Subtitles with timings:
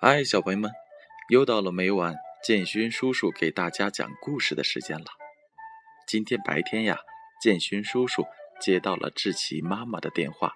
[0.00, 0.70] 嗨，小朋友们，
[1.28, 5.06] 又到了每晚建勋叔叔给大家讲故事的时间了。
[6.06, 7.00] 今天白天呀，
[7.42, 8.24] 建勋叔叔
[8.60, 10.54] 接到了志奇妈妈的电话。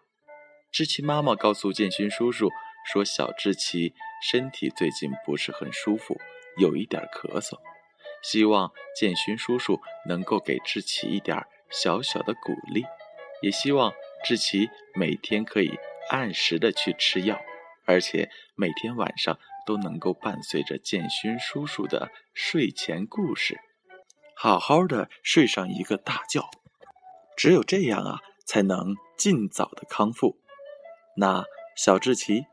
[0.70, 2.50] 志奇妈妈告诉建勋叔叔
[2.86, 3.92] 说，小志奇
[4.30, 6.16] 身体最近不是很舒服，
[6.56, 7.58] 有一点咳嗽，
[8.22, 11.36] 希望建勋叔叔能够给志奇一点
[11.68, 12.84] 小小的鼓励，
[13.42, 13.92] 也希望
[14.24, 15.76] 志奇每天可以
[16.10, 17.42] 按时的去吃药。
[17.84, 23.60] 而且每天晚上都能够伴随着建勋叔叔的睡前故事，
[24.36, 26.48] 好好的睡上一个大觉。
[27.36, 30.38] 只有这样啊，才能尽早的康复。
[31.16, 31.44] 那
[31.76, 32.46] 小志奇，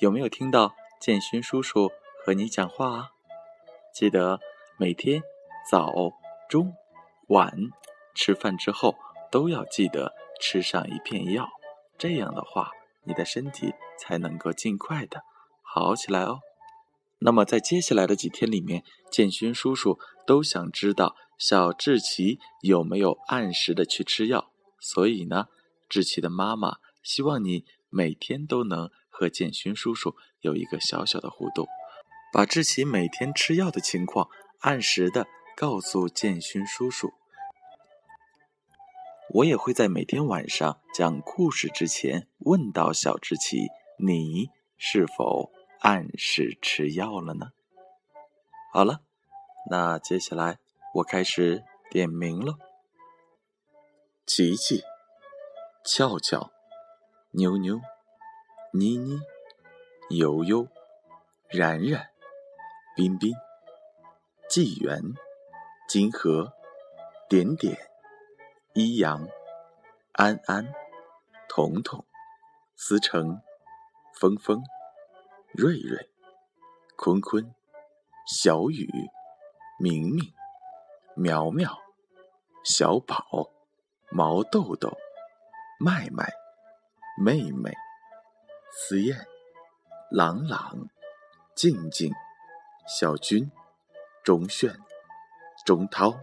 [0.00, 1.90] 有没有听到建勋叔叔
[2.24, 3.10] 和你讲话啊？
[3.92, 4.40] 记得
[4.78, 5.22] 每天
[5.70, 5.92] 早、
[6.48, 6.74] 中、
[7.28, 7.52] 晚
[8.14, 8.96] 吃饭之后
[9.30, 11.48] 都要记得吃上一片药。
[11.98, 12.70] 这样的话。
[13.04, 15.22] 你的身体才能够尽快的
[15.62, 16.40] 好起来哦。
[17.20, 24.50] 那么在接下来的几天里面，建勋叔叔都想知道小志奇有没有按时的去吃药。
[24.80, 25.48] 所以呢，
[25.88, 31.68] 志奇的妈妈希望你每天都能和建勋叔叔有一个小小的互动，
[32.32, 34.28] 把志奇每天吃药的情况
[34.60, 37.12] 按时的告诉建勋叔叔。
[39.34, 47.50] 我也会在每天晚上讲故事之前问到小志奇：“你是否按时吃药了呢？”
[48.72, 49.00] 好了，
[49.70, 50.58] 那接下来
[50.94, 52.54] 我开始点名了。
[54.26, 54.82] 琪琪、
[55.84, 56.50] 俏俏、
[57.32, 57.80] 妞妞、
[58.72, 59.20] 妮妮、
[60.10, 60.68] 悠悠、
[61.48, 62.10] 然然、
[62.94, 63.34] 彬彬、
[64.48, 65.00] 纪元、
[65.88, 66.52] 金河、
[67.28, 67.76] 点点。
[68.72, 69.28] 一阳、
[70.12, 70.72] 安安、
[71.48, 72.04] 彤彤、
[72.82, 73.42] 思成、
[74.18, 74.64] 峰峰、
[75.52, 76.08] 瑞瑞、
[76.96, 77.54] 坤坤、
[78.26, 78.88] 小雨、
[79.78, 80.32] 明明、
[81.14, 81.78] 苗苗、
[82.64, 83.50] 小宝、
[84.10, 84.96] 毛豆豆、
[85.78, 86.32] 麦麦、
[87.22, 87.70] 妹妹、
[88.72, 89.28] 思燕、
[90.10, 90.88] 朗朗、
[91.54, 92.10] 静静、
[92.88, 93.52] 小军、
[94.24, 94.74] 钟炫、
[95.66, 96.18] 钟涛、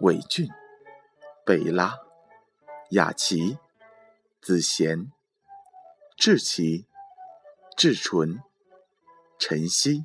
[0.00, 0.50] 伟俊。
[1.46, 1.96] 贝拉、
[2.90, 3.56] 雅琪、
[4.42, 5.12] 子贤、
[6.18, 6.84] 志奇、
[7.76, 8.42] 志纯、
[9.38, 10.04] 晨曦、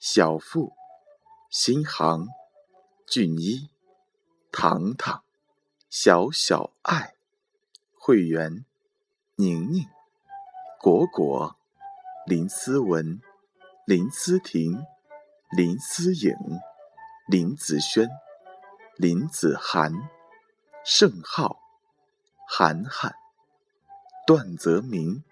[0.00, 0.72] 小富、
[1.48, 2.26] 新航、
[3.06, 3.70] 俊一、
[4.50, 5.22] 糖糖、
[5.88, 7.14] 小小爱、
[7.94, 8.64] 会员、
[9.36, 9.86] 宁宁、
[10.80, 11.56] 果果、
[12.26, 13.22] 林思文、
[13.86, 14.84] 林思婷、
[15.56, 16.34] 林思颖、
[17.28, 18.08] 林子轩、
[18.96, 20.10] 林子涵。
[20.90, 21.60] 盛浩、
[22.46, 23.14] 涵涵、
[24.26, 25.22] 段泽明、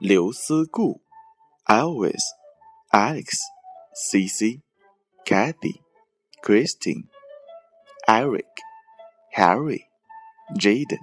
[0.00, 1.02] 刘思顾、
[1.66, 2.22] Elvis、
[2.90, 3.36] Alex、
[3.94, 4.62] CC、
[5.26, 5.82] Kathy、
[6.42, 7.04] Christine、
[8.06, 8.46] Eric、
[9.36, 9.82] Harry、
[10.58, 11.00] Jaden、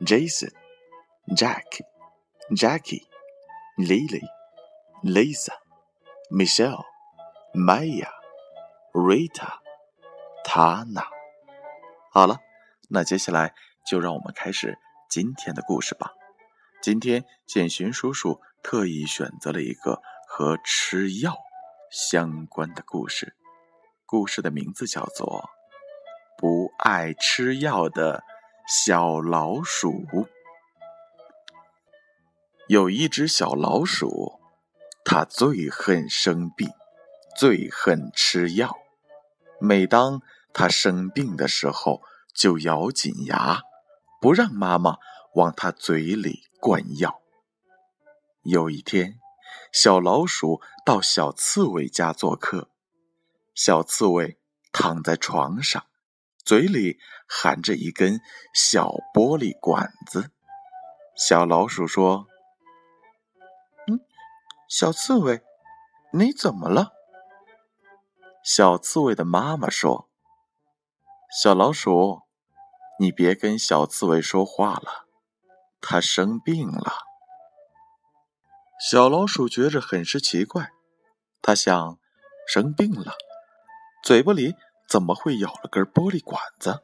[0.00, 0.50] Jason、
[1.36, 1.82] Jack、
[2.50, 3.06] Jackie、
[3.78, 4.22] Lily、
[5.04, 5.52] Lisa、
[6.28, 6.84] Michelle、
[7.54, 8.10] Maya、
[8.92, 9.60] Rita、
[10.44, 11.06] Tana。
[12.10, 12.40] 好了。
[12.88, 13.52] 那接下来
[13.84, 14.78] 就让我们开始
[15.08, 16.25] 今天的故事吧。
[16.86, 21.34] 今天建勋叔叔特意选择了一个和吃药
[21.90, 23.34] 相关的故事，
[24.06, 25.26] 故事的名字叫做
[26.38, 28.22] 《不爱吃药的
[28.68, 29.90] 小老鼠》。
[32.68, 34.38] 有一只小老鼠，
[35.04, 36.70] 它最恨生病，
[37.36, 38.76] 最恨吃药。
[39.60, 40.22] 每当
[40.52, 42.00] 它生病的时候，
[42.32, 43.60] 就咬紧牙，
[44.20, 44.98] 不让妈妈
[45.36, 47.20] 往他嘴里灌药。
[48.42, 49.18] 有一天，
[49.70, 52.70] 小老鼠到小刺猬家做客，
[53.54, 54.38] 小刺猬
[54.72, 55.84] 躺在床上，
[56.42, 56.98] 嘴里
[57.28, 58.18] 含着一根
[58.54, 60.30] 小玻璃管子。
[61.14, 62.26] 小老鼠说
[63.88, 64.00] ：“嗯，
[64.70, 65.42] 小刺猬，
[66.14, 66.94] 你怎么了？”
[68.42, 70.08] 小刺猬的妈妈说
[71.42, 72.22] ：“小老鼠。”
[72.98, 75.05] 你别跟小刺猬说话了，
[75.80, 76.92] 它生病了。
[78.78, 80.70] 小老鼠觉着很是奇怪，
[81.40, 81.98] 他想：
[82.46, 83.14] 生病了，
[84.02, 84.54] 嘴巴里
[84.88, 86.82] 怎么会咬了根玻璃管子？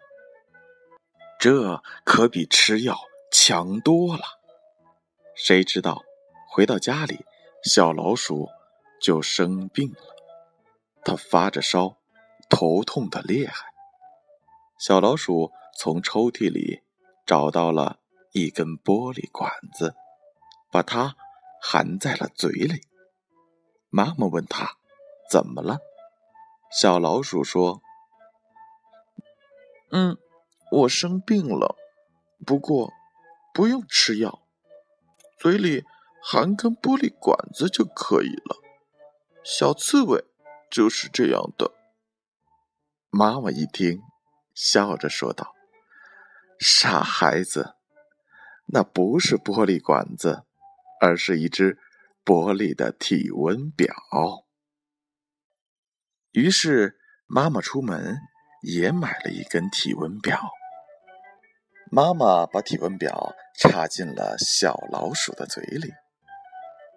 [1.39, 2.97] 这可比吃药
[3.31, 4.23] 强多了。
[5.35, 6.03] 谁知道
[6.49, 7.25] 回到家里，
[7.65, 8.49] 小老鼠
[9.00, 10.17] 就生病了，
[11.05, 11.97] 它发着烧，
[12.49, 13.67] 头痛的厉害。
[14.79, 15.53] 小老鼠。
[15.75, 16.83] 从抽屉里
[17.25, 17.99] 找到了
[18.32, 19.94] 一根玻璃管子，
[20.70, 21.17] 把它
[21.61, 22.82] 含在了嘴里。
[23.90, 24.76] 妈妈问他
[25.31, 25.79] ：“怎么了？”
[26.73, 27.82] 小老鼠说
[29.93, 30.17] ：“嗯，
[30.70, 31.76] 我生病了，
[32.46, 32.90] 不过
[33.52, 34.43] 不用吃药，
[35.38, 35.84] 嘴里
[36.23, 38.56] 含根玻璃管子就可以了。
[39.44, 40.25] 小刺猬
[40.70, 41.73] 就是这样的。”
[43.14, 44.00] 妈妈一听，
[44.55, 45.52] 笑着说道
[46.58, 47.75] ：“傻孩子，
[48.74, 50.44] 那不是玻璃管子，
[50.98, 51.78] 而是一只
[52.24, 53.94] 玻璃的体温表。”
[56.32, 58.16] 于是，妈妈出门
[58.62, 60.40] 也买了一根体温表。
[61.90, 65.92] 妈妈把体温表插进了小老鼠的嘴里，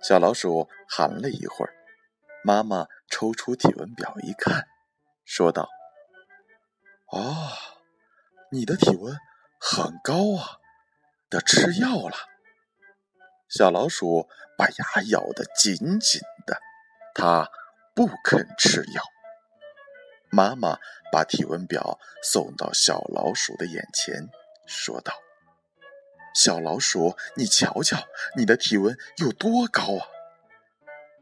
[0.01, 1.73] 小老鼠含了一会儿，
[2.45, 4.65] 妈妈抽出体温表一看，
[5.25, 5.67] 说道
[7.11, 7.49] ：“哦，
[8.53, 9.13] 你的体温
[9.59, 10.63] 很高啊，
[11.35, 12.15] 要吃药了。”
[13.47, 14.27] 小老鼠
[14.57, 16.59] 把牙咬得紧紧的，
[17.13, 17.49] 它
[17.93, 19.03] 不肯吃药。
[20.31, 20.79] 妈妈
[21.11, 24.27] 把体温表送到小老鼠的眼前，
[24.65, 25.13] 说道
[26.33, 28.05] ：“小老鼠，你瞧瞧，
[28.35, 30.07] 你的体温有多高啊？”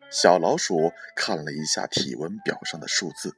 [0.10, 3.36] 小老鼠看了一下体温表上的数字，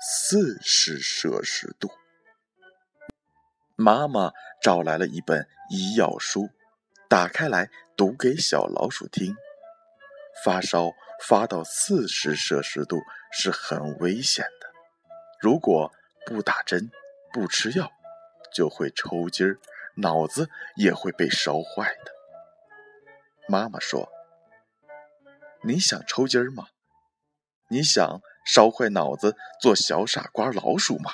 [0.00, 1.90] 四十摄氏度。
[3.78, 4.32] 妈妈
[4.62, 6.48] 找来了一本医药书，
[7.10, 9.36] 打开来读给小老鼠听
[10.42, 10.90] ：“发烧
[11.22, 14.66] 发到四十摄氏度是很危险的。”
[15.38, 15.92] 如果
[16.24, 16.90] 不打针、
[17.34, 17.90] 不吃药，
[18.50, 19.58] 就会抽筋儿，
[19.98, 22.12] 脑子也会被烧坏的。
[23.46, 24.08] 妈妈说
[25.62, 26.68] ：“你想抽筋儿吗？
[27.68, 31.12] 你想烧坏脑子做小傻瓜老鼠吗？”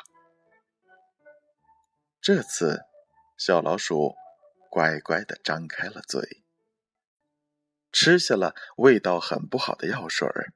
[2.22, 2.84] 这次，
[3.36, 4.14] 小老鼠
[4.70, 6.22] 乖乖的张开了嘴，
[7.90, 10.52] 吃下了味道很不好的药水儿。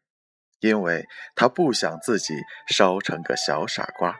[0.60, 2.34] 因为他不想自己
[2.68, 4.16] 烧成个小傻瓜。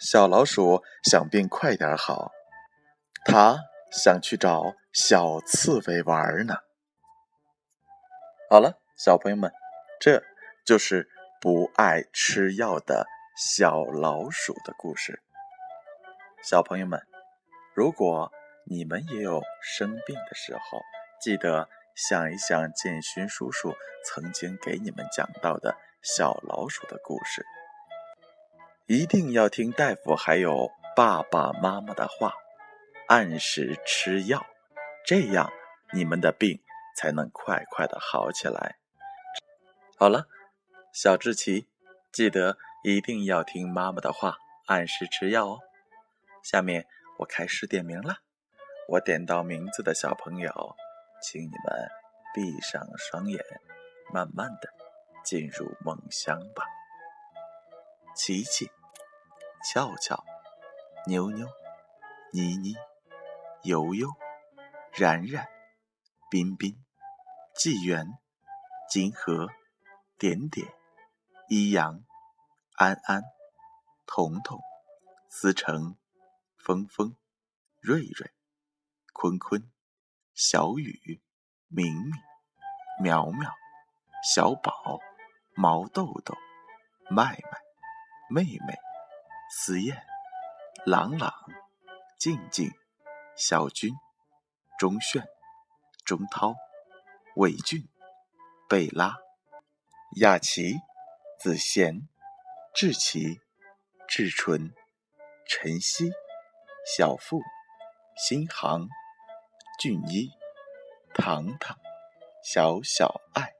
[0.00, 2.32] 小老鼠想病快点好，
[3.24, 3.60] 他
[3.92, 6.56] 想去找小刺猬玩呢。
[8.50, 9.52] 好了，小朋友们，
[10.00, 10.22] 这
[10.66, 11.08] 就是
[11.40, 13.06] 不爱吃药的
[13.36, 15.22] 小老鼠的故事。
[16.42, 17.00] 小朋友们，
[17.74, 18.32] 如果
[18.64, 20.80] 你们也有生病的时候，
[21.20, 21.68] 记得。
[21.94, 27.44] 想一想，建勋叔叔曾经给你们讲到的小老鼠的故事，
[28.86, 32.32] 一定要听大夫还有爸爸妈妈的话，
[33.08, 34.46] 按时吃药，
[35.04, 35.52] 这样
[35.92, 36.62] 你们的病
[36.96, 38.76] 才能快快的好起来。
[39.98, 40.26] 好了，
[40.94, 41.68] 小志奇，
[42.10, 45.58] 记得一定要听妈妈的话，按时吃药哦。
[46.42, 46.86] 下面
[47.18, 48.16] 我开始点名了，
[48.88, 50.76] 我点到名字的小朋友。
[51.24, 51.88] 请你们
[52.34, 53.40] 闭上双眼，
[54.12, 54.68] 慢慢的
[55.24, 56.66] 进入梦乡吧。
[58.16, 58.68] 琪琪、
[59.64, 60.24] 俏俏、
[61.06, 61.46] 妞妞、
[62.32, 62.74] 妮妮、
[63.62, 64.08] 悠悠、
[64.92, 65.46] 然然、
[66.28, 66.74] 彬彬、
[67.54, 68.04] 纪元、
[68.90, 69.48] 金河、
[70.18, 70.66] 点点、
[71.48, 72.02] 一阳、
[72.74, 73.22] 安安、
[74.06, 74.58] 彤彤、
[75.30, 75.96] 思成、
[76.64, 77.16] 峰峰、
[77.80, 78.30] 瑞瑞、
[79.12, 79.68] 坤坤。
[80.32, 81.20] 小雨、
[81.66, 82.12] 明明、
[83.02, 83.50] 苗苗、
[84.32, 85.00] 小宝、
[85.54, 86.36] 毛豆豆、
[87.10, 87.58] 麦麦、
[88.30, 88.74] 妹妹、
[89.50, 90.00] 思燕、
[90.86, 91.34] 朗朗、
[92.16, 92.70] 静静、
[93.36, 93.92] 小军、
[94.78, 95.22] 钟炫、
[96.04, 96.54] 钟涛、
[97.36, 97.86] 伟俊、
[98.68, 99.16] 贝拉、
[100.20, 100.76] 雅琪、
[101.40, 102.08] 子贤、
[102.72, 103.40] 志奇、
[104.08, 104.72] 志纯、
[105.46, 106.10] 晨曦、
[106.84, 107.40] 小富、
[108.16, 108.88] 新航。
[109.82, 110.30] 俊一、
[111.12, 111.76] 糖糖、
[112.44, 113.52] 小小爱、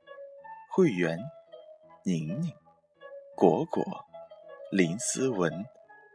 [0.70, 1.18] 会员、
[2.04, 2.54] 宁宁、
[3.34, 3.82] 果果、
[4.70, 5.64] 林思文、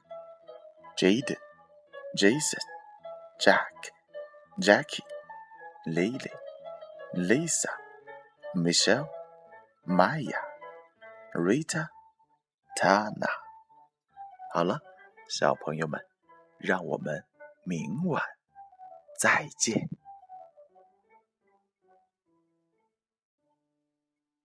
[0.96, 1.40] Jaden,
[2.16, 2.60] Jason,
[3.40, 3.92] Jack,
[4.60, 5.02] Jackie,
[5.88, 6.32] Lily,
[7.16, 7.70] Lisa,
[8.54, 9.10] Michelle,
[9.88, 10.38] Maya,
[11.34, 11.90] Rita,
[12.76, 13.28] Tana。
[14.54, 14.82] 好了，
[15.28, 16.06] 小朋友们，
[16.60, 17.26] 让我们
[17.64, 18.22] 明晚
[19.18, 19.90] 再见。